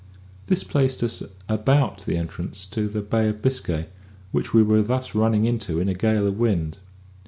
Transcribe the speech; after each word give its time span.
This 0.47 0.63
placed 0.63 1.03
us 1.03 1.21
at 1.21 1.29
about 1.47 2.05
the 2.07 2.17
entrance 2.17 2.65
to 2.65 2.87
the 2.87 3.03
Bay 3.03 3.29
of 3.29 3.43
Biscay, 3.43 3.85
which 4.31 4.51
we 4.51 4.63
were 4.63 4.81
thus 4.81 5.13
running 5.13 5.45
into 5.45 5.79
in 5.79 5.87
a 5.89 5.93
gale 5.93 6.25
of 6.25 6.39
wind. 6.39 6.79